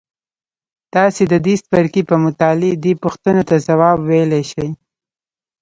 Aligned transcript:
تاسې 0.93 1.23
د 1.31 1.33
دې 1.45 1.53
څپرکي 1.61 2.01
په 2.09 2.15
مطالعې 2.25 2.73
دې 2.83 2.93
پوښتنو 3.03 3.41
ته 3.49 3.55
ځواب 3.67 3.97
ویلای 4.09 4.43
شئ. 4.51 4.67